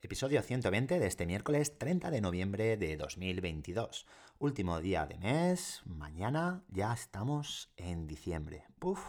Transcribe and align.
Episodio 0.00 0.40
120 0.42 1.00
de 1.00 1.06
este 1.08 1.26
miércoles 1.26 1.76
30 1.76 2.12
de 2.12 2.20
noviembre 2.20 2.76
de 2.76 2.96
2022. 2.96 4.06
Último 4.38 4.78
día 4.78 5.06
de 5.06 5.18
mes, 5.18 5.82
mañana 5.86 6.62
ya 6.68 6.92
estamos 6.92 7.72
en 7.76 8.06
diciembre. 8.06 8.64
Puf, 8.78 9.00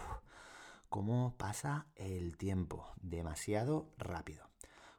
cómo 0.90 1.36
pasa 1.38 1.86
el 1.96 2.38
tiempo, 2.38 2.92
demasiado 3.02 3.92
rápido. 4.00 4.50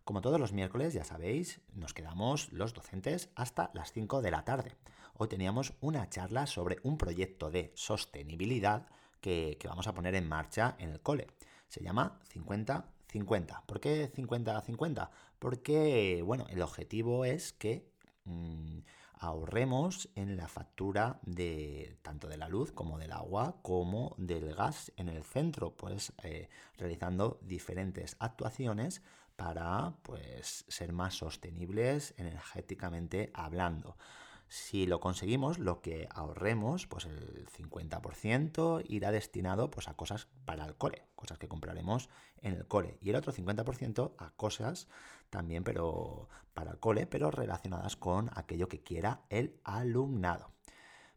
Como 0.04 0.20
todos 0.20 0.38
los 0.38 0.52
miércoles, 0.52 0.94
ya 0.94 1.02
sabéis, 1.02 1.60
nos 1.74 1.92
quedamos 1.92 2.52
los 2.52 2.72
docentes 2.72 3.30
hasta 3.34 3.72
las 3.74 3.90
5 3.90 4.22
de 4.22 4.30
la 4.30 4.44
tarde. 4.44 4.76
Hoy 5.14 5.26
teníamos 5.26 5.74
una 5.80 6.08
charla 6.08 6.46
sobre 6.46 6.76
un 6.84 6.98
proyecto 6.98 7.50
de 7.50 7.72
sostenibilidad 7.74 8.86
que, 9.20 9.56
que 9.58 9.66
vamos 9.66 9.88
a 9.88 9.94
poner 9.94 10.14
en 10.14 10.28
marcha 10.28 10.76
en 10.78 10.90
el 10.90 11.00
cole. 11.00 11.26
Se 11.66 11.82
llama 11.82 12.20
50 12.28 12.92
50. 13.10 13.64
¿Por 13.66 13.80
qué 13.80 14.10
50-50? 14.12 15.10
Porque, 15.38 16.22
bueno, 16.24 16.46
el 16.50 16.62
objetivo 16.62 17.24
es 17.24 17.52
que 17.52 17.90
mm, 18.24 18.78
ahorremos 19.14 20.08
en 20.14 20.36
la 20.36 20.48
factura 20.48 21.20
de 21.22 21.98
tanto 22.02 22.28
de 22.28 22.38
la 22.38 22.48
luz 22.48 22.72
como 22.72 22.98
del 22.98 23.12
agua 23.12 23.56
como 23.62 24.14
del 24.16 24.54
gas 24.54 24.92
en 24.96 25.08
el 25.08 25.24
centro, 25.24 25.76
pues 25.76 26.12
eh, 26.22 26.48
realizando 26.78 27.38
diferentes 27.42 28.16
actuaciones 28.18 29.02
para 29.36 29.94
pues 30.02 30.64
ser 30.68 30.92
más 30.92 31.14
sostenibles 31.14 32.14
energéticamente 32.16 33.30
hablando. 33.34 33.96
Si 34.50 34.84
lo 34.84 34.98
conseguimos, 34.98 35.60
lo 35.60 35.80
que 35.80 36.08
ahorremos, 36.10 36.88
pues 36.88 37.04
el 37.04 37.46
50% 37.46 38.82
irá 38.88 39.12
destinado 39.12 39.70
pues, 39.70 39.86
a 39.86 39.94
cosas 39.94 40.26
para 40.44 40.64
el 40.64 40.74
cole, 40.74 41.04
cosas 41.14 41.38
que 41.38 41.46
compraremos 41.46 42.08
en 42.42 42.54
el 42.54 42.66
cole. 42.66 42.98
Y 43.00 43.10
el 43.10 43.16
otro 43.16 43.32
50% 43.32 44.12
a 44.18 44.30
cosas 44.32 44.88
también 45.30 45.62
pero 45.62 46.28
para 46.52 46.72
el 46.72 46.80
cole, 46.80 47.06
pero 47.06 47.30
relacionadas 47.30 47.94
con 47.94 48.28
aquello 48.34 48.66
que 48.66 48.82
quiera 48.82 49.22
el 49.28 49.60
alumnado. 49.62 50.50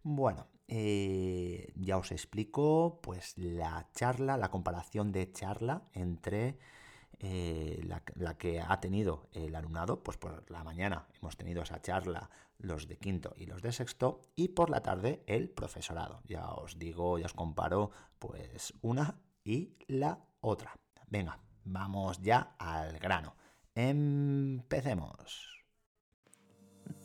Bueno, 0.04 0.46
eh, 0.68 1.74
ya 1.76 1.98
os 1.98 2.12
explico 2.12 3.00
pues 3.02 3.36
la 3.36 3.90
charla, 3.96 4.38
la 4.38 4.52
comparación 4.52 5.12
de 5.12 5.32
charla 5.32 5.88
entre 5.94 6.60
eh, 7.26 7.82
la, 7.86 8.38
que 8.38 8.60
ha 8.60 8.82
tenido 8.82 9.30
el 9.32 9.56
alumnado, 9.56 10.04
pues 10.04 10.18
por 10.18 10.44
la 10.52 10.62
mañana 10.66 11.08
hemos 11.22 11.38
tenido 11.38 11.64
esa 11.64 11.82
charla 11.82 12.30
los 12.58 12.90
de 12.90 12.98
quinto 12.98 13.34
y 13.38 13.46
los 13.46 13.62
de 13.62 13.72
sexto 13.72 14.20
y 14.36 14.50
por 14.50 14.70
la 14.70 14.82
tarde 14.82 15.24
el 15.26 15.50
profesorado. 15.50 16.22
Ya 16.26 16.50
os 16.50 16.78
digo, 16.78 17.18
ya 17.18 17.28
os 17.28 17.34
comparo 17.34 17.92
pues 18.20 18.74
una 18.82 19.22
y 19.46 19.78
la 19.88 20.20
otra. 20.42 20.78
Venga, 21.08 21.40
vamos 21.64 22.22
ya 22.22 22.56
al 22.60 23.00
grano. 23.00 23.38
Empecemos. 23.74 25.64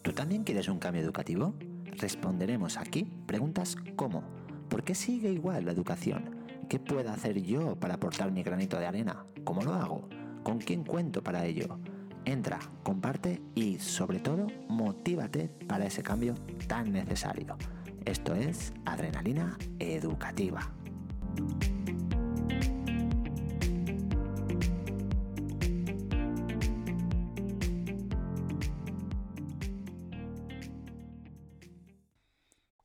¿Tú 0.02 0.12
también 0.12 0.42
quieres 0.42 0.66
un 0.66 0.80
cambio 0.80 1.00
educativo? 1.00 1.54
Responderemos 1.84 2.76
aquí 2.76 3.04
preguntas 3.04 3.76
como 3.94 4.24
¿por 4.68 4.82
qué 4.82 4.96
sigue 4.96 5.30
igual 5.30 5.66
la 5.66 5.70
educación? 5.70 6.38
¿Qué 6.68 6.80
puedo 6.80 7.08
hacer 7.08 7.40
yo 7.40 7.76
para 7.76 7.94
aportar 7.94 8.32
mi 8.32 8.42
granito 8.42 8.80
de 8.80 8.86
arena? 8.86 9.24
¿Cómo 9.48 9.62
lo 9.62 9.72
hago? 9.72 10.06
¿Con 10.42 10.58
quién 10.58 10.84
cuento 10.84 11.24
para 11.24 11.46
ello? 11.46 11.80
Entra, 12.26 12.58
comparte 12.82 13.40
y 13.54 13.78
sobre 13.78 14.20
todo 14.20 14.46
motívate 14.68 15.48
para 15.66 15.86
ese 15.86 16.02
cambio 16.02 16.34
tan 16.66 16.92
necesario. 16.92 17.56
Esto 18.04 18.34
es 18.34 18.74
Adrenalina 18.84 19.56
Educativa. 19.78 20.70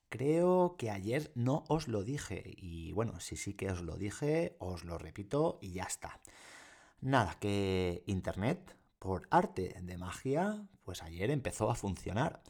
Creo 0.08 0.77
que 0.77 0.92
ayer 0.92 1.30
no 1.36 1.66
os 1.67 1.89
lo 1.89 2.05
dije 2.05 2.42
y 2.45 2.93
bueno, 2.93 3.20
si 3.20 3.36
sí 3.36 3.54
que 3.54 3.70
os 3.70 3.82
lo 3.82 3.98
dije, 3.98 4.55
os 4.60 4.86
lo 4.86 4.98
repito 4.98 5.60
y 5.61 5.73
ya 5.73 5.83
está. 5.83 6.21
Nada, 7.03 7.36
que 7.37 8.02
Internet, 8.08 8.77
por 8.97 9.27
arte 9.30 9.75
de 9.81 9.97
magia, 9.97 10.65
pues 10.83 11.03
ayer 11.03 11.31
empezó 11.31 11.69
a 11.69 11.75
funcionar. 11.75 12.41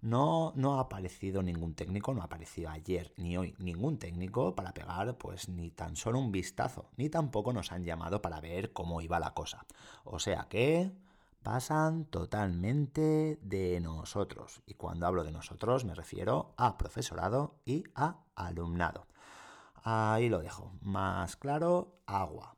No, 0.00 0.52
no 0.54 0.78
ha 0.78 0.82
aparecido 0.82 1.42
ningún 1.42 1.74
técnico, 1.74 2.14
no 2.14 2.22
ha 2.22 2.26
aparecido 2.26 2.70
ayer 2.70 3.12
ni 3.16 3.36
hoy 3.36 3.56
ningún 3.58 3.98
técnico 3.98 4.54
para 4.54 4.72
pegar 4.72 5.18
pues 5.18 5.48
ni 5.48 5.72
tan 5.72 5.96
solo 5.96 6.20
un 6.20 6.30
vistazo, 6.30 6.88
ni 6.96 7.10
tampoco 7.10 7.52
nos 7.52 7.72
han 7.72 7.84
llamado 7.84 8.22
para 8.22 8.40
ver 8.40 8.72
cómo 8.72 9.00
iba 9.00 9.18
la 9.18 9.34
cosa. 9.34 9.66
O 10.04 10.20
sea 10.20 10.46
que 10.48 10.92
pasan 11.42 12.04
totalmente 12.04 13.40
de 13.42 13.80
nosotros. 13.80 14.62
Y 14.66 14.74
cuando 14.74 15.08
hablo 15.08 15.24
de 15.24 15.32
nosotros 15.32 15.84
me 15.84 15.96
refiero 15.96 16.54
a 16.56 16.78
profesorado 16.78 17.56
y 17.64 17.82
a 17.96 18.20
alumnado. 18.36 19.08
Ahí 19.82 20.28
lo 20.28 20.38
dejo. 20.38 20.70
Más 20.80 21.34
claro, 21.34 21.98
agua. 22.06 22.55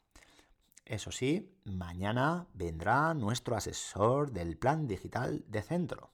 Eso 0.89 1.13
sí, 1.13 1.55
mañana 1.67 2.47
vendrá 2.55 3.13
nuestro 3.13 3.55
asesor 3.57 4.33
del 4.33 4.57
plan 4.57 4.89
digital 4.89 5.45
de 5.47 5.61
centro. 5.61 6.13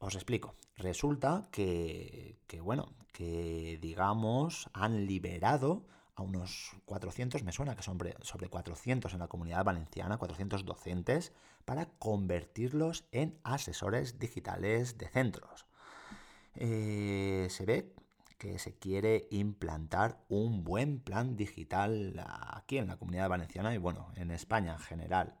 Os 0.00 0.16
explico. 0.16 0.56
Resulta 0.74 1.48
que, 1.52 2.36
bueno, 2.62 2.96
que 3.12 3.78
digamos 3.80 4.68
han 4.72 5.06
liberado 5.06 5.86
a 6.16 6.22
unos 6.22 6.72
400, 6.84 7.44
me 7.44 7.52
suena 7.52 7.76
que 7.76 7.84
son 7.84 7.96
sobre 8.22 8.48
400 8.48 9.12
en 9.12 9.20
la 9.20 9.28
comunidad 9.28 9.64
valenciana, 9.64 10.18
400 10.18 10.64
docentes, 10.64 11.32
para 11.64 11.86
convertirlos 11.86 13.04
en 13.12 13.38
asesores 13.44 14.18
digitales 14.18 14.98
de 14.98 15.08
centros. 15.08 15.66
Eh, 16.56 17.46
se 17.50 17.64
ve 17.66 17.94
que 18.38 18.58
se 18.58 18.78
quiere 18.78 19.26
implantar 19.30 20.24
un 20.28 20.64
buen 20.64 21.00
plan 21.00 21.36
digital 21.36 22.22
aquí 22.54 22.78
en 22.78 22.88
la 22.88 22.96
comunidad 22.96 23.28
valenciana 23.28 23.74
y 23.74 23.78
bueno, 23.78 24.12
en 24.16 24.30
España 24.30 24.72
en 24.72 24.78
general. 24.78 25.34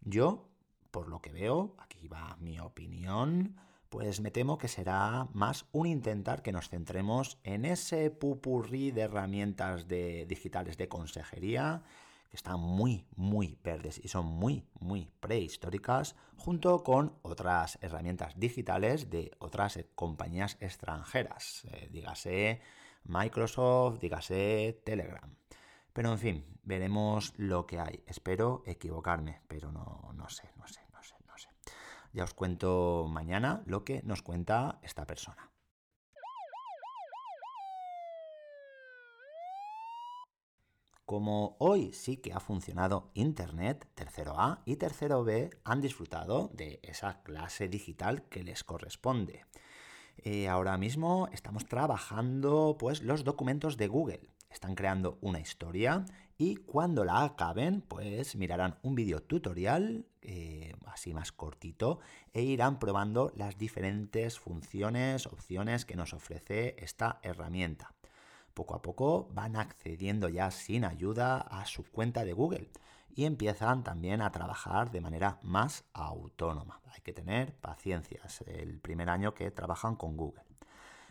Yo, 0.00 0.48
por 0.90 1.08
lo 1.08 1.20
que 1.20 1.32
veo, 1.32 1.74
aquí 1.78 2.08
va 2.08 2.36
mi 2.40 2.58
opinión, 2.60 3.56
pues 3.88 4.20
me 4.20 4.30
temo 4.30 4.58
que 4.58 4.68
será 4.68 5.28
más 5.32 5.66
un 5.72 5.86
intentar 5.86 6.42
que 6.42 6.52
nos 6.52 6.68
centremos 6.68 7.38
en 7.44 7.64
ese 7.64 8.10
pupurrí 8.10 8.90
de 8.90 9.02
herramientas 9.02 9.88
de, 9.88 10.26
digitales 10.26 10.76
de 10.76 10.88
consejería 10.88 11.82
que 12.28 12.36
están 12.36 12.60
muy, 12.60 13.06
muy 13.16 13.58
verdes 13.62 14.00
y 14.02 14.08
son 14.08 14.26
muy, 14.26 14.66
muy 14.80 15.10
prehistóricas, 15.20 16.16
junto 16.36 16.82
con 16.82 17.18
otras 17.22 17.78
herramientas 17.82 18.38
digitales 18.38 19.10
de 19.10 19.32
otras 19.38 19.78
compañías 19.94 20.56
extranjeras, 20.60 21.66
eh, 21.70 21.88
dígase 21.90 22.60
Microsoft, 23.04 24.00
dígase 24.00 24.82
Telegram. 24.84 25.34
Pero 25.92 26.12
en 26.12 26.18
fin, 26.18 26.58
veremos 26.62 27.32
lo 27.38 27.66
que 27.66 27.80
hay. 27.80 28.04
Espero 28.06 28.62
equivocarme, 28.66 29.40
pero 29.48 29.72
no, 29.72 30.12
no 30.14 30.28
sé, 30.28 30.50
no 30.56 30.66
sé, 30.66 30.80
no 30.92 31.02
sé, 31.02 31.14
no 31.26 31.38
sé. 31.38 31.48
Ya 32.12 32.24
os 32.24 32.34
cuento 32.34 33.06
mañana 33.08 33.62
lo 33.66 33.84
que 33.84 34.02
nos 34.02 34.22
cuenta 34.22 34.78
esta 34.82 35.06
persona. 35.06 35.50
Como 41.06 41.54
hoy 41.60 41.92
sí 41.92 42.16
que 42.16 42.32
ha 42.32 42.40
funcionado 42.40 43.12
Internet, 43.14 43.88
tercero 43.94 44.40
A 44.40 44.62
y 44.64 44.74
tercero 44.74 45.22
B 45.22 45.50
han 45.62 45.80
disfrutado 45.80 46.50
de 46.52 46.80
esa 46.82 47.22
clase 47.22 47.68
digital 47.68 48.24
que 48.28 48.42
les 48.42 48.64
corresponde. 48.64 49.44
Eh, 50.16 50.48
ahora 50.48 50.76
mismo 50.78 51.28
estamos 51.30 51.66
trabajando 51.66 52.74
pues 52.76 53.04
los 53.04 53.22
documentos 53.22 53.76
de 53.76 53.86
Google. 53.86 54.28
Están 54.50 54.74
creando 54.74 55.16
una 55.20 55.38
historia 55.38 56.04
y 56.38 56.56
cuando 56.56 57.04
la 57.04 57.22
acaben, 57.22 57.82
pues 57.82 58.34
mirarán 58.34 58.80
un 58.82 58.96
vídeo 58.96 59.22
tutorial, 59.22 60.06
eh, 60.22 60.74
así 60.86 61.14
más 61.14 61.30
cortito, 61.30 62.00
e 62.32 62.42
irán 62.42 62.80
probando 62.80 63.32
las 63.36 63.56
diferentes 63.56 64.40
funciones, 64.40 65.26
opciones 65.26 65.84
que 65.84 65.94
nos 65.94 66.12
ofrece 66.14 66.74
esta 66.80 67.20
herramienta 67.22 67.95
poco 68.56 68.74
a 68.74 68.82
poco 68.82 69.28
van 69.32 69.54
accediendo 69.54 70.28
ya 70.30 70.50
sin 70.50 70.84
ayuda 70.84 71.36
a 71.38 71.66
su 71.66 71.84
cuenta 71.84 72.24
de 72.24 72.32
Google 72.32 72.70
y 73.14 73.26
empiezan 73.26 73.84
también 73.84 74.22
a 74.22 74.32
trabajar 74.32 74.90
de 74.90 75.02
manera 75.02 75.38
más 75.42 75.84
autónoma. 75.92 76.80
Hay 76.86 77.02
que 77.02 77.12
tener 77.12 77.54
paciencia, 77.54 78.20
es 78.24 78.40
el 78.46 78.80
primer 78.80 79.10
año 79.10 79.34
que 79.34 79.50
trabajan 79.50 79.94
con 79.94 80.16
Google. 80.16 80.42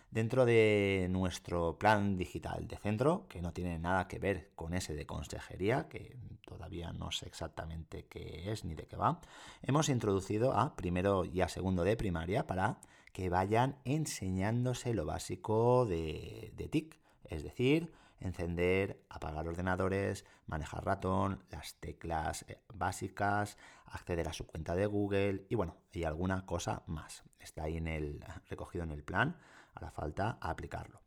Dentro 0.09 0.45
de 0.45 1.07
nuestro 1.09 1.77
plan 1.77 2.17
digital 2.17 2.67
de 2.67 2.77
centro, 2.77 3.27
que 3.27 3.41
no 3.41 3.53
tiene 3.53 3.77
nada 3.79 4.07
que 4.07 4.17
ver 4.17 4.51
con 4.55 4.73
ese 4.73 4.95
de 4.95 5.05
consejería, 5.05 5.87
que 5.87 6.17
todavía 6.45 6.93
no 6.93 7.11
sé 7.11 7.27
exactamente 7.27 8.05
qué 8.07 8.51
es 8.51 8.65
ni 8.65 8.75
de 8.75 8.87
qué 8.87 8.95
va, 8.95 9.19
hemos 9.61 9.89
introducido 9.89 10.53
a 10.53 10.75
primero 10.75 11.25
y 11.25 11.41
a 11.41 11.47
segundo 11.47 11.83
de 11.83 11.97
primaria 11.97 12.47
para 12.47 12.79
que 13.13 13.29
vayan 13.29 13.77
enseñándose 13.83 14.93
lo 14.93 15.05
básico 15.05 15.85
de, 15.85 16.53
de 16.55 16.67
TIC, 16.69 17.04
es 17.29 17.43
decir, 17.43 17.91
encender, 18.19 19.03
apagar 19.09 19.47
ordenadores, 19.47 20.25
manejar 20.47 20.85
ratón, 20.85 21.43
las 21.49 21.75
teclas 21.75 22.45
eh, 22.47 22.59
básicas, 22.73 23.57
acceder 23.85 24.27
a 24.27 24.33
su 24.33 24.45
cuenta 24.45 24.75
de 24.75 24.85
Google 24.85 25.45
y 25.49 25.55
bueno, 25.55 25.77
y 25.91 26.03
alguna 26.03 26.45
cosa 26.45 26.83
más. 26.87 27.23
Está 27.39 27.63
ahí 27.63 27.77
en 27.77 27.87
el, 27.87 28.23
recogido 28.49 28.83
en 28.83 28.91
el 28.91 29.03
plan, 29.03 29.37
hará 29.73 29.91
falta 29.91 30.37
aplicarlo. 30.41 31.01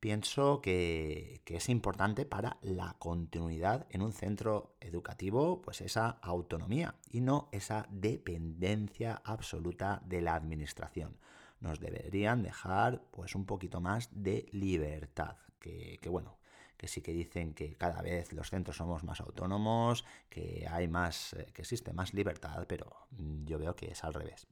Pienso 0.00 0.62
que, 0.62 1.42
que, 1.44 1.56
es 1.56 1.68
importante 1.68 2.24
para 2.24 2.56
la 2.62 2.96
continuidad 2.98 3.86
en 3.90 4.00
un 4.00 4.14
centro 4.14 4.74
educativo, 4.80 5.60
pues 5.60 5.82
esa 5.82 6.08
autonomía 6.22 6.94
y 7.10 7.20
no 7.20 7.50
esa 7.52 7.86
dependencia 7.90 9.20
absoluta 9.26 10.00
de 10.06 10.22
la 10.22 10.34
administración. 10.36 11.18
Nos 11.60 11.80
deberían 11.80 12.42
dejar 12.42 13.02
pues 13.10 13.34
un 13.34 13.44
poquito 13.44 13.82
más 13.82 14.08
de 14.10 14.46
libertad, 14.52 15.36
que, 15.60 16.00
bueno, 16.08 16.38
que 16.76 16.88
sí 16.88 17.02
que 17.02 17.12
dicen 17.12 17.54
que 17.54 17.76
cada 17.76 18.02
vez 18.02 18.32
los 18.32 18.50
centros 18.50 18.76
somos 18.76 19.04
más 19.04 19.20
autónomos, 19.20 20.04
que 20.28 20.66
hay 20.70 20.88
más, 20.88 21.34
eh, 21.34 21.46
que 21.52 21.62
existe 21.62 21.92
más 21.92 22.14
libertad, 22.14 22.64
pero 22.66 23.06
mm, 23.12 23.44
yo 23.44 23.58
veo 23.58 23.76
que 23.76 23.90
es 23.90 24.02
al 24.02 24.14
revés. 24.14 24.46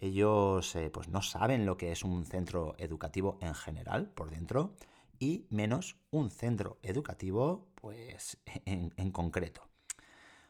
Ellos 0.00 0.76
eh, 0.76 0.90
pues 0.90 1.08
no 1.08 1.22
saben 1.22 1.66
lo 1.66 1.76
que 1.76 1.90
es 1.90 2.04
un 2.04 2.24
centro 2.24 2.76
educativo 2.78 3.38
en 3.40 3.54
general 3.54 4.10
por 4.10 4.30
dentro 4.30 4.74
y 5.18 5.46
menos 5.50 5.96
un 6.10 6.30
centro 6.30 6.78
educativo 6.82 7.68
pues 7.74 8.38
en, 8.64 9.10
concreto. 9.10 9.62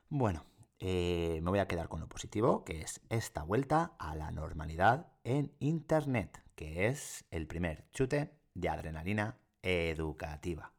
Bueno, 0.09 0.45
eh, 0.79 1.41
me 1.43 1.51
voy 1.51 1.59
a 1.59 1.69
quedar 1.69 1.89
con 1.89 2.01
lo 2.01 2.09
positivo, 2.09 2.65
que 2.65 2.81
es 2.83 3.01
esta 3.09 3.43
vuelta 3.43 3.93
a 3.99 4.15
la 4.15 4.31
normalidad 4.31 5.13
en 5.25 5.53
Internet, 5.59 6.43
que 6.55 6.87
es 6.87 7.25
el 7.31 7.47
primer 7.47 7.85
chute 7.93 8.33
de 8.55 8.69
adrenalina 8.69 9.39
educativa. 9.69 10.73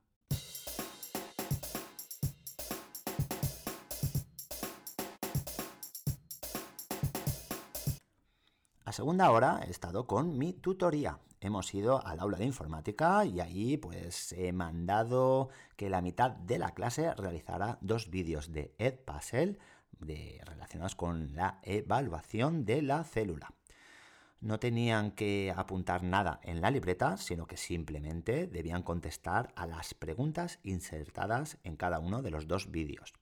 A 8.86 8.92
segunda 8.92 9.30
hora 9.30 9.62
he 9.68 9.70
estado 9.70 10.08
con 10.08 10.40
mi 10.40 10.54
tutoría. 10.54 11.20
Hemos 11.42 11.72
ido 11.76 12.04
al 12.04 12.20
aula 12.20 12.40
de 12.40 12.46
informática 12.46 13.24
y 13.24 13.40
ahí 13.40 13.78
pues 13.78 14.32
he 14.32 14.52
mandado 14.52 15.50
que 15.76 15.92
la 15.92 16.02
mitad 16.02 16.32
de 16.32 16.58
la 16.58 16.72
clase 16.72 17.14
realizara 17.14 17.78
dos 17.82 18.10
vídeos 18.10 18.52
de 18.52 18.74
Edpuzzle 18.80 19.60
de, 20.00 20.42
relacionados 20.44 20.96
con 20.96 21.36
la 21.36 21.60
evaluación 21.62 22.66
de 22.66 22.82
la 22.82 23.04
célula. 23.04 23.54
No 24.42 24.58
tenían 24.58 25.12
que 25.12 25.54
apuntar 25.56 26.04
nada 26.04 26.40
en 26.44 26.62
la 26.62 26.72
libreta, 26.72 27.18
sino 27.18 27.46
que 27.46 27.58
simplemente 27.58 28.48
debían 28.48 28.84
contestar 28.84 29.52
a 29.56 29.68
las 29.68 29.94
preguntas 29.94 30.60
insertadas 30.64 31.58
en 31.64 31.76
cada 31.76 32.00
uno 32.00 32.22
de 32.22 32.32
los 32.32 32.48
dos 32.48 32.72
vídeos. 32.72 33.14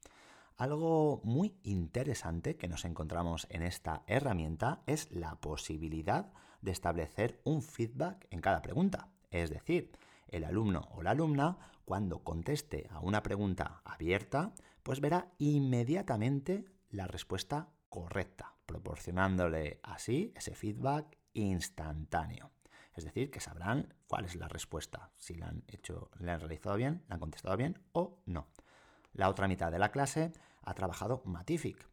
Algo 0.58 1.22
muy 1.24 1.56
interesante 1.64 2.56
que 2.56 2.68
nos 2.68 2.86
encontramos 2.86 3.48
en 3.50 3.64
esta 3.64 4.04
herramienta 4.08 4.82
es 4.86 5.12
la 5.12 5.36
posibilidad 5.40 6.32
de 6.62 6.72
establecer 6.72 7.42
un 7.44 7.62
feedback 7.62 8.28
en 8.30 8.42
cada 8.42 8.62
pregunta. 8.62 9.10
Es 9.32 9.50
decir, 9.50 9.92
el 10.28 10.44
alumno 10.44 10.88
o 10.92 11.02
la 11.02 11.12
alumna, 11.12 11.58
cuando 11.86 12.24
conteste 12.24 12.88
a 12.92 13.00
una 13.00 13.24
pregunta 13.24 13.82
abierta, 13.86 14.54
pues 14.84 15.00
verá 15.00 15.32
inmediatamente 15.38 16.66
la 16.90 17.08
respuesta 17.08 17.70
correcta, 17.90 18.57
proporcionándole 18.68 19.80
así 19.82 20.32
ese 20.36 20.54
feedback 20.54 21.18
instantáneo. 21.34 22.52
Es 22.94 23.04
decir, 23.06 23.32
que 23.32 23.40
sabrán 23.40 23.94
cuál 24.08 24.26
es 24.26 24.36
la 24.36 24.48
respuesta, 24.48 25.12
si 25.18 25.36
la 25.36 25.48
han 25.48 25.64
hecho, 25.68 26.12
la 26.20 26.34
han 26.34 26.40
realizado 26.40 26.76
bien, 26.76 27.04
la 27.08 27.16
han 27.16 27.20
contestado 27.20 27.58
bien 27.58 27.80
o 27.94 28.22
no. 28.26 28.48
La 29.14 29.30
otra 29.30 29.48
mitad 29.48 29.72
de 29.72 29.80
la 29.80 29.92
clase 29.92 30.32
ha 30.64 30.74
trabajado 30.74 31.24
Matific. 31.26 31.90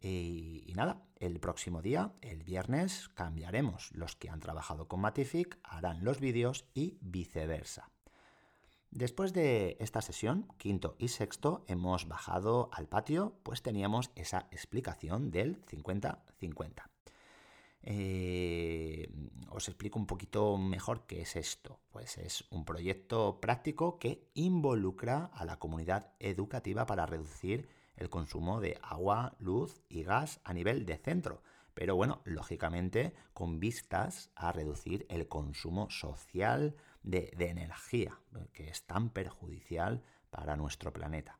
Y, 0.00 0.72
nada, 0.76 1.02
el 1.18 1.40
próximo 1.40 1.82
día, 1.82 2.12
el 2.20 2.44
viernes, 2.44 3.08
cambiaremos. 3.10 3.90
Los 3.92 4.14
que 4.14 4.30
han 4.30 4.40
trabajado 4.40 4.88
con 4.88 5.00
Matific 5.00 5.58
harán 5.64 6.04
los 6.04 6.20
vídeos 6.20 6.68
y 6.74 6.98
viceversa. 7.00 7.90
Después 8.96 9.34
de 9.34 9.76
esta 9.78 10.00
sesión, 10.00 10.48
quinto 10.56 10.96
y 10.98 11.08
sexto, 11.08 11.66
hemos 11.68 12.08
bajado 12.08 12.70
al 12.72 12.88
patio, 12.88 13.34
pues 13.42 13.60
teníamos 13.60 14.10
esa 14.14 14.48
explicación 14.50 15.30
del 15.30 15.62
50-50. 15.66 16.88
Eh, 17.82 19.10
os 19.50 19.68
explico 19.68 19.98
un 19.98 20.06
poquito 20.06 20.56
mejor 20.56 21.06
qué 21.06 21.20
es 21.20 21.36
esto. 21.36 21.78
Pues 21.90 22.16
es 22.16 22.46
un 22.48 22.64
proyecto 22.64 23.38
práctico 23.38 23.98
que 23.98 24.30
involucra 24.32 25.26
a 25.26 25.44
la 25.44 25.58
comunidad 25.58 26.14
educativa 26.18 26.86
para 26.86 27.04
reducir 27.04 27.68
el 27.96 28.08
consumo 28.08 28.62
de 28.62 28.78
agua, 28.80 29.36
luz 29.38 29.82
y 29.90 30.04
gas 30.04 30.40
a 30.42 30.54
nivel 30.54 30.86
de 30.86 30.96
centro. 30.96 31.42
Pero 31.76 31.94
bueno, 31.94 32.22
lógicamente 32.24 33.12
con 33.34 33.60
vistas 33.60 34.30
a 34.34 34.50
reducir 34.50 35.04
el 35.10 35.28
consumo 35.28 35.90
social 35.90 36.74
de, 37.02 37.30
energía, 37.38 38.18
que 38.54 38.70
es 38.70 38.86
tan 38.86 39.10
perjudicial 39.10 40.02
para 40.30 40.56
nuestro 40.56 40.94
planeta. 40.94 41.38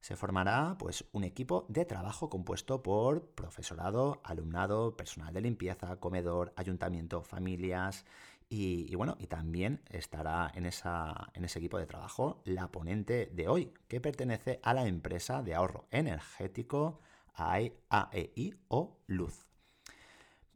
Se 0.00 0.16
formará 0.16 0.74
pues, 0.80 1.04
un 1.12 1.22
equipo 1.22 1.64
de 1.68 1.84
trabajo 1.84 2.28
compuesto 2.28 2.82
por 2.82 3.30
profesorado, 3.30 4.20
alumnado, 4.24 4.96
personal 4.96 5.32
de 5.32 5.42
limpieza, 5.42 6.00
comedor, 6.00 6.52
ayuntamiento, 6.56 7.22
familias 7.22 8.04
y, 8.48 8.92
bueno, 8.96 9.16
y 9.20 9.28
también 9.28 9.80
estará 9.90 10.50
en, 10.56 10.66
esa, 10.66 11.30
en 11.34 11.44
ese 11.44 11.60
equipo 11.60 11.78
de 11.78 11.86
trabajo 11.86 12.42
la 12.44 12.72
ponente 12.72 13.26
de 13.26 13.46
hoy, 13.46 13.72
que 13.86 14.00
pertenece 14.00 14.58
a 14.64 14.74
la 14.74 14.88
empresa 14.88 15.40
de 15.44 15.54
ahorro 15.54 15.86
energético 15.92 16.98
AEI 17.34 18.54
o 18.68 18.98
Luz. 19.06 19.46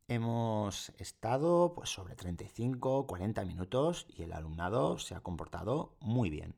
Hemos 0.06 0.90
estado 0.98 1.72
pues, 1.74 1.88
sobre 1.88 2.14
35-40 2.16 3.46
minutos 3.46 4.06
y 4.08 4.22
el 4.22 4.32
alumnado 4.32 4.98
se 4.98 5.14
ha 5.14 5.20
comportado 5.20 5.96
muy 6.00 6.28
bien. 6.28 6.54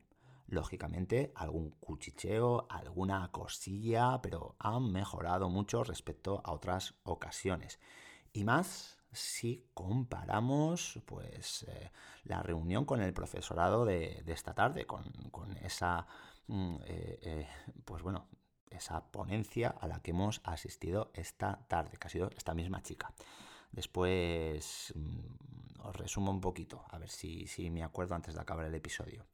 Lógicamente, 0.47 1.31
algún 1.35 1.71
cuchicheo, 1.71 2.67
alguna 2.69 3.31
cosilla, 3.31 4.21
pero 4.21 4.55
han 4.59 4.91
mejorado 4.91 5.49
mucho 5.49 5.83
respecto 5.83 6.41
a 6.43 6.51
otras 6.51 6.95
ocasiones. 7.03 7.79
Y 8.33 8.43
más 8.43 8.97
si 9.11 9.65
comparamos 9.73 10.99
pues, 11.05 11.63
eh, 11.63 11.91
la 12.23 12.43
reunión 12.43 12.85
con 12.85 13.01
el 13.01 13.13
profesorado 13.13 13.85
de, 13.85 14.23
esta 14.27 14.53
tarde, 14.53 14.85
con, 14.85 15.05
esa, 15.63 16.05
mm, 16.47 16.75
eh, 16.85 17.19
eh, 17.21 17.47
pues 17.83 18.03
bueno, 18.03 18.27
esa 18.71 19.11
ponencia 19.11 19.69
a 19.69 19.87
la 19.87 20.01
que 20.01 20.11
hemos 20.11 20.41
asistido 20.43 21.11
esta 21.13 21.65
tarde, 21.67 21.97
que 21.97 22.07
ha 22.07 22.09
sido 22.09 22.29
esta 22.35 22.53
misma 22.53 22.81
chica. 22.81 23.13
Después 23.71 24.93
mm, 24.95 25.85
os 25.87 25.95
resumo 25.95 26.31
un 26.31 26.41
poquito, 26.41 26.83
a 26.89 26.97
ver 26.97 27.09
si, 27.09 27.47
si 27.47 27.69
me 27.69 27.83
acuerdo 27.83 28.15
antes 28.15 28.35
de 28.35 28.41
acabar 28.41 28.65
el 28.65 28.75
episodio. 28.75 29.25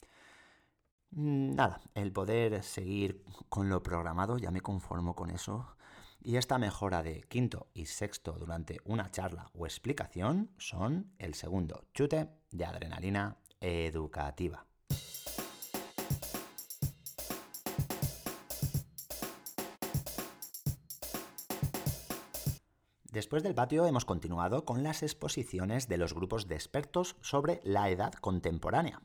Mm, 1.12 1.56
nada, 1.56 1.82
el 1.94 2.12
poder 2.12 2.64
seguir 2.64 3.24
con 3.50 3.70
lo 3.70 3.84
programado, 3.84 4.38
ya 4.38 4.52
me 4.52 4.62
conformo 4.62 5.16
con 5.16 5.30
eso. 5.30 5.76
Y 6.22 6.38
esta 6.38 6.58
mejora 6.58 7.04
de 7.04 7.22
quinto 7.24 7.68
y 7.74 7.86
sexto 7.86 8.34
durante 8.34 8.80
una 8.86 9.12
charla 9.12 9.50
o 9.54 9.66
explicación 9.66 10.52
son 10.58 11.14
el 11.20 11.34
segundo 11.34 11.84
chute 11.94 12.30
de 12.50 12.66
adrenalina 12.66 13.38
educativa. 13.60 14.66
Después 23.14 23.44
del 23.44 23.54
patio 23.54 23.86
hemos 23.86 24.06
continuado 24.06 24.66
con 24.66 24.82
las 24.82 25.04
exposiciones 25.04 25.88
de 25.88 25.98
los 25.98 26.16
grupos 26.16 26.48
de 26.48 26.56
expertos 26.56 27.16
sobre 27.22 27.60
la 27.64 27.92
edad 27.92 28.12
contemporánea. 28.14 29.04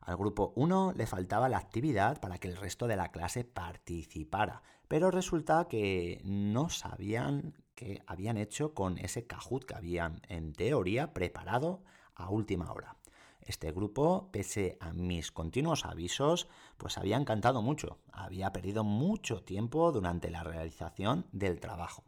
Al 0.00 0.16
grupo 0.16 0.52
1 0.56 0.94
le 0.96 1.06
faltaba 1.06 1.48
la 1.48 1.58
actividad 1.58 2.20
para 2.20 2.38
que 2.38 2.48
el 2.48 2.56
resto 2.56 2.88
de 2.88 2.96
la 2.96 3.12
clase 3.12 3.44
participara, 3.44 4.64
pero 4.88 5.12
resulta 5.12 5.68
que 5.68 6.20
no 6.24 6.70
sabían 6.70 7.54
qué 7.76 8.02
habían 8.08 8.36
hecho 8.36 8.74
con 8.74 8.98
ese 8.98 9.28
Kahoot 9.28 9.64
que 9.64 9.76
habían 9.76 10.22
en 10.28 10.52
teoría 10.52 11.14
preparado 11.14 11.84
a 12.16 12.30
última 12.30 12.72
hora. 12.72 12.96
Este 13.38 13.70
grupo, 13.70 14.28
pese 14.32 14.76
a 14.80 14.92
mis 14.92 15.30
continuos 15.30 15.84
avisos, 15.84 16.48
pues 16.78 16.98
había 16.98 17.16
encantado 17.16 17.62
mucho, 17.62 18.00
había 18.10 18.52
perdido 18.52 18.82
mucho 18.82 19.44
tiempo 19.44 19.92
durante 19.92 20.30
la 20.30 20.42
realización 20.42 21.26
del 21.30 21.60
trabajo. 21.60 22.02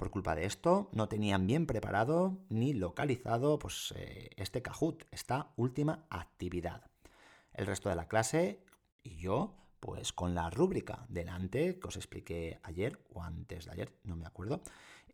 Por 0.00 0.10
culpa 0.10 0.34
de 0.34 0.46
esto, 0.46 0.88
no 0.92 1.10
tenían 1.10 1.46
bien 1.46 1.66
preparado 1.66 2.38
ni 2.48 2.72
localizado 2.72 3.58
pues, 3.58 3.92
eh, 3.98 4.30
este 4.38 4.62
Kahoot, 4.62 5.04
esta 5.10 5.52
última 5.56 6.06
actividad. 6.08 6.90
El 7.52 7.66
resto 7.66 7.90
de 7.90 7.96
la 7.96 8.08
clase 8.08 8.64
y 9.02 9.18
yo, 9.18 9.58
pues 9.78 10.14
con 10.14 10.34
la 10.34 10.48
rúbrica 10.48 11.04
delante 11.10 11.78
que 11.78 11.86
os 11.86 11.96
expliqué 11.96 12.60
ayer 12.62 13.04
o 13.12 13.22
antes 13.22 13.66
de 13.66 13.72
ayer, 13.72 13.92
no 14.02 14.16
me 14.16 14.24
acuerdo, 14.24 14.62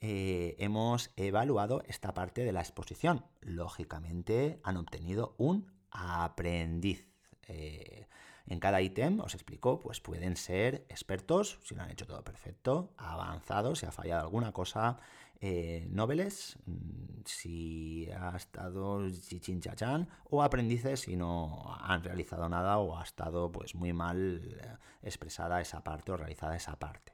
eh, 0.01 0.55
hemos 0.61 1.11
evaluado 1.17 1.83
esta 1.89 2.15
parte 2.15 2.45
de 2.45 2.53
la 2.53 2.61
exposición. 2.61 3.25
Lógicamente 3.41 4.61
han 4.63 4.77
obtenido 4.77 5.35
un 5.37 5.67
aprendiz. 5.91 7.09
Eh, 7.49 8.07
en 8.49 8.61
cada 8.61 8.81
ítem, 8.81 9.21
os 9.21 9.35
explico, 9.35 9.81
pues 9.81 10.01
pueden 10.01 10.37
ser 10.37 10.87
expertos, 10.89 11.59
si 11.65 11.75
lo 11.75 11.83
han 11.83 11.91
hecho 11.91 12.07
todo 12.07 12.23
perfecto, 12.23 12.93
avanzados, 12.97 13.81
si 13.81 13.87
ha 13.87 13.93
fallado 13.93 14.23
alguna 14.23 14.53
cosa, 14.53 14.99
eh, 15.41 15.87
mm, 15.91 17.25
si 17.25 18.09
ha 18.11 18.37
estado 18.37 19.11
chichinchachán, 19.11 20.09
o 20.31 20.43
aprendices 20.43 21.01
si 21.01 21.17
no 21.17 21.77
han 21.81 22.03
realizado 22.03 22.49
nada 22.49 22.79
o 22.79 22.97
ha 22.97 23.03
estado 23.03 23.51
pues 23.51 23.75
muy 23.75 23.93
mal 23.93 24.59
eh, 24.61 24.77
expresada 25.03 25.61
esa 25.61 25.83
parte 25.83 26.13
o 26.13 26.17
realizada 26.17 26.57
esa 26.57 26.77
parte. 26.79 27.13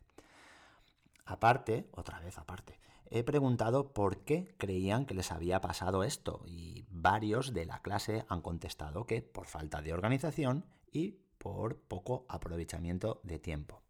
Aparte, 1.24 1.88
otra 1.92 2.20
vez 2.20 2.36
aparte, 2.38 2.78
he 3.12 3.24
preguntado 3.24 3.92
por 3.92 4.24
qué 4.24 4.54
creían 4.56 5.04
que 5.04 5.14
les 5.14 5.32
había 5.32 5.60
pasado 5.60 6.02
esto 6.02 6.42
y 6.46 6.86
varios 6.88 7.52
de 7.52 7.66
la 7.66 7.82
clase 7.82 8.24
han 8.28 8.40
contestado 8.40 9.06
que 9.06 9.20
por 9.20 9.46
falta 9.46 9.82
de 9.82 9.92
organización 9.92 10.64
y 10.90 11.18
por 11.36 11.76
poco 11.76 12.24
aprovechamiento 12.28 13.20
de 13.22 13.38
tiempo. 13.38 13.82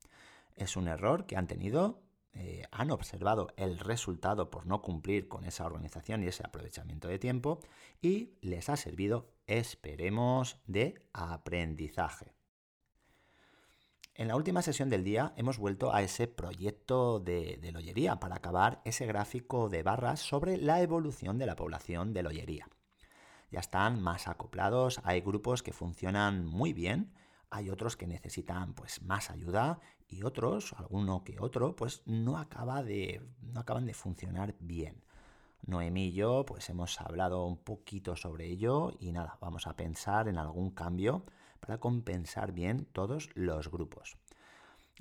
Es 0.56 0.76
un 0.76 0.88
error 0.88 1.26
que 1.26 1.36
han 1.36 1.46
tenido 1.46 2.02
eh, 2.34 2.64
han 2.70 2.90
observado 2.90 3.48
el 3.56 3.78
resultado 3.78 4.50
por 4.50 4.66
no 4.66 4.80
cumplir 4.80 5.28
con 5.28 5.44
esa 5.44 5.66
organización 5.66 6.22
y 6.22 6.28
ese 6.28 6.42
aprovechamiento 6.44 7.06
de 7.06 7.18
tiempo 7.18 7.60
y 8.00 8.38
les 8.40 8.70
ha 8.70 8.76
servido, 8.76 9.34
esperemos, 9.46 10.58
de 10.66 11.02
aprendizaje. 11.12 12.32
En 14.14 14.28
la 14.28 14.36
última 14.36 14.60
sesión 14.60 14.90
del 14.90 15.04
día 15.04 15.32
hemos 15.36 15.56
vuelto 15.56 15.94
a 15.94 16.02
ese 16.02 16.28
proyecto 16.28 17.18
de, 17.18 17.58
de 17.62 17.72
loyería 17.72 18.20
para 18.20 18.36
acabar 18.36 18.82
ese 18.84 19.06
gráfico 19.06 19.70
de 19.70 19.82
barras 19.82 20.20
sobre 20.20 20.58
la 20.58 20.82
evolución 20.82 21.38
de 21.38 21.46
la 21.46 21.56
población 21.56 22.12
de 22.12 22.22
loyería. 22.22 22.68
Ya 23.50 23.60
están 23.60 24.02
más 24.02 24.28
acoplados, 24.28 25.00
hay 25.04 25.22
grupos 25.22 25.62
que 25.62 25.72
funcionan 25.72 26.44
muy 26.44 26.74
bien, 26.74 27.14
hay 27.48 27.70
otros 27.70 27.96
que 27.96 28.06
necesitan 28.06 28.74
pues 28.74 29.00
más 29.00 29.30
ayuda 29.30 29.80
y 30.08 30.24
otros, 30.24 30.74
alguno 30.74 31.24
que 31.24 31.40
otro, 31.40 31.74
pues 31.74 32.02
no, 32.04 32.36
acaba 32.36 32.82
de, 32.82 33.22
no 33.40 33.60
acaban 33.60 33.86
de 33.86 33.94
funcionar 33.94 34.54
bien. 34.60 35.02
Noemí 35.62 36.08
y 36.08 36.12
yo 36.12 36.44
pues 36.44 36.68
hemos 36.68 37.00
hablado 37.00 37.46
un 37.46 37.56
poquito 37.56 38.14
sobre 38.16 38.46
ello 38.46 38.92
y 39.00 39.12
nada, 39.12 39.38
vamos 39.40 39.66
a 39.66 39.74
pensar 39.74 40.28
en 40.28 40.36
algún 40.36 40.70
cambio 40.70 41.24
para 41.62 41.78
compensar 41.78 42.52
bien 42.52 42.86
todos 42.92 43.30
los 43.34 43.70
grupos. 43.70 44.18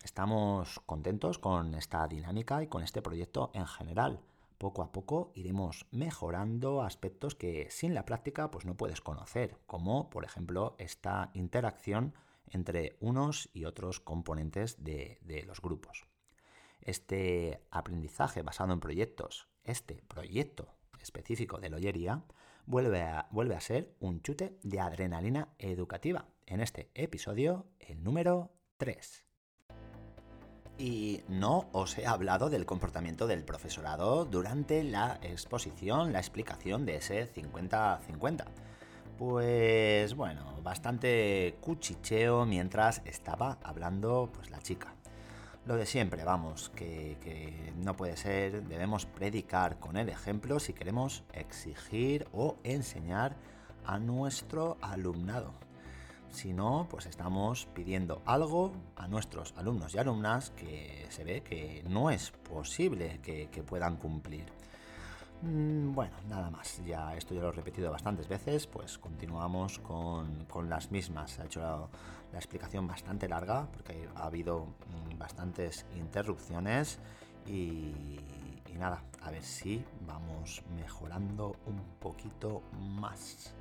Estamos 0.04 0.80
contentos 0.86 1.40
con 1.40 1.74
esta 1.74 2.08
dinámica 2.08 2.62
y 2.62 2.68
con 2.68 2.84
este 2.84 3.02
proyecto 3.02 3.50
en 3.54 3.66
general. 3.66 4.22
Poco 4.60 4.84
a 4.84 4.92
poco 4.92 5.32
iremos 5.34 5.88
mejorando 5.90 6.84
aspectos 6.84 7.34
que 7.34 7.68
sin 7.72 7.96
la 7.96 8.06
práctica 8.06 8.52
pues 8.52 8.66
no 8.66 8.78
puedes 8.78 9.02
conocer, 9.02 9.58
como 9.66 10.10
por 10.12 10.24
ejemplo 10.24 10.76
esta 10.78 11.32
interacción 11.34 12.14
entre 12.48 12.96
unos 13.00 13.50
y 13.54 13.66
otros 13.66 14.00
componentes 14.00 14.84
de, 14.84 15.20
los 15.48 15.62
grupos. 15.62 16.06
Este 16.82 17.64
aprendizaje 17.72 18.44
basado 18.44 18.74
en 18.74 18.80
proyectos, 18.80 19.48
este 19.64 20.04
proyecto 20.08 20.68
específico 21.00 21.60
de 21.60 21.70
loyería, 21.70 22.24
vuelve 22.66 23.02
a, 23.02 23.28
vuelve 23.32 23.56
a 23.56 23.62
ser 23.62 23.94
un 24.00 24.22
chute 24.22 24.58
de 24.64 24.80
adrenalina 24.80 25.50
educativa. 25.58 26.26
En 26.46 26.62
este 26.62 26.90
episodio, 26.94 27.66
el 27.80 28.04
número 28.04 28.52
3. 28.78 29.26
Y 30.78 31.22
no 31.28 31.70
os 31.74 31.98
he 31.98 32.08
hablado 32.08 32.50
del 32.50 32.66
comportamiento 32.66 33.28
del 33.28 33.44
profesorado 33.44 34.26
durante 34.26 34.84
la 34.84 35.20
exposición, 35.22 36.14
la 36.14 36.20
explicación 36.20 36.86
de 36.86 36.96
ese 36.96 37.32
50-50 37.32 38.46
pues 39.22 40.16
bueno, 40.16 40.60
bastante 40.64 41.56
cuchicheo 41.62 42.48
mientras 42.48 43.04
estaba 43.06 43.60
hablando 43.62 44.32
pues 44.34 44.50
la 44.50 44.58
chica. 44.64 44.96
Lo 45.66 45.76
de 45.76 45.86
siempre, 45.86 46.24
vamos, 46.24 46.72
que, 46.76 47.72
no 47.78 47.96
puede 47.96 48.18
ser, 48.18 48.64
debemos 48.64 49.06
predicar 49.06 49.80
con 49.80 49.96
el 49.96 50.10
ejemplo 50.10 50.60
si 50.60 50.74
queremos 50.74 51.24
exigir 51.34 52.28
o 52.34 52.58
enseñar 52.64 53.36
a 53.86 54.00
nuestro 54.00 54.78
alumnado. 54.82 55.54
Si 56.32 56.52
no, 56.52 56.88
pues 56.90 57.06
estamos 57.06 57.68
pidiendo 57.76 58.24
algo 58.26 58.74
a 58.96 59.08
nuestros 59.08 59.54
alumnos 59.56 59.94
y 59.94 60.00
alumnas 60.00 60.50
que 60.52 61.06
se 61.10 61.24
ve 61.24 61.42
que 61.42 61.84
no 61.88 62.10
es 62.10 62.32
posible 62.32 63.20
que 63.22 63.64
puedan 63.64 63.98
cumplir. 63.98 64.61
Mm, 65.42 65.94
bueno, 65.94 66.16
nada 66.30 66.50
más. 66.52 66.82
Ya 66.86 67.16
esto 67.16 67.34
ya 67.34 67.42
lo 67.42 67.50
he 67.50 67.52
repetido 67.52 67.92
bastantes 67.92 68.28
veces, 68.28 68.68
pues 68.68 68.98
continuamos 68.98 69.80
con, 69.80 70.46
las 70.70 70.92
mismas. 70.92 71.32
Se 71.32 71.42
ha 71.42 71.46
hecho 71.46 71.62
la, 71.62 72.38
explicación 72.38 72.88
bastante 72.88 73.28
larga 73.28 73.68
porque 73.72 74.08
ha 74.16 74.26
habido 74.26 74.66
mm, 74.66 75.18
bastantes 75.18 75.86
interrupciones 75.96 77.00
y, 77.48 78.20
y 78.68 78.78
nada, 78.78 79.04
a 79.22 79.32
ver 79.32 79.44
si 79.44 79.84
vamos 80.08 80.64
mejorando 80.76 81.56
un 81.66 81.82
poquito 82.00 82.62
más. 82.80 83.54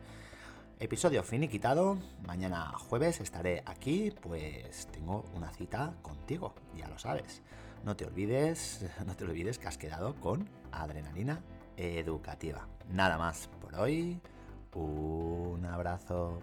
Episodio 0.79 1.23
finiquitado. 1.23 1.99
Mañana 2.27 2.73
jueves 2.73 3.21
estaré 3.21 3.63
aquí, 3.67 4.13
pues 4.21 4.87
tengo 4.93 5.25
una 5.35 5.51
cita 5.51 5.95
contigo, 6.03 6.55
ya 6.77 6.89
lo 6.89 6.99
sabes. 6.99 7.43
No 7.85 7.97
te 7.97 8.05
olvides, 8.05 8.85
no 9.07 9.17
te 9.17 9.25
olvides 9.25 9.59
que 9.59 9.69
has 9.69 9.79
quedado 9.79 10.15
con 10.17 10.49
adrenalina 10.73 11.41
educativa. 11.81 12.67
Nada 12.91 13.19
más 13.19 13.49
por 13.61 13.75
hoy. 13.75 14.21
Un 14.75 15.65
abrazo. 15.65 16.41